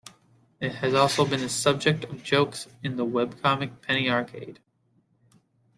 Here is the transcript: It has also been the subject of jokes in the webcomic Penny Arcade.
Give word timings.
It 0.59 0.73
has 0.77 0.95
also 0.95 1.25
been 1.27 1.41
the 1.41 1.49
subject 1.49 2.05
of 2.05 2.23
jokes 2.23 2.65
in 2.81 2.95
the 2.95 3.05
webcomic 3.05 3.83
Penny 3.83 4.09
Arcade. 4.09 4.59